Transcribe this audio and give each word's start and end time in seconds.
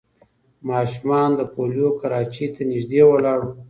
ماشومان 0.69 1.29
د 1.35 1.41
پولیو 1.53 1.89
کراچۍ 1.99 2.47
ته 2.55 2.61
نږدې 2.71 3.01
ولاړ 3.11 3.37
وو. 3.43 3.51